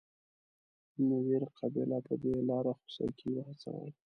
[1.09, 3.89] نوير قبیله په دې لار خوسکي وهڅول.